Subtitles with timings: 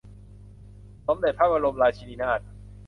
[1.05, 2.39] สมเด็จพระบรมราชินีนาถ